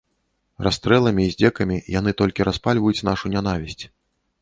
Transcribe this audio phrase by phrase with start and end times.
[0.67, 3.83] Расстрэламі і здзекамі яны толькі распальваюць нашу нянавісць.